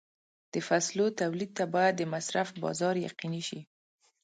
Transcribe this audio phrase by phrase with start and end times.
[0.53, 3.59] د فصلو تولید ته باید د مصرف بازار یقیني شي.